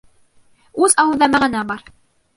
Үс 0.87 0.97
алыуҙа 1.03 1.31
мәғәнә 1.35 1.65
бар. 1.73 1.89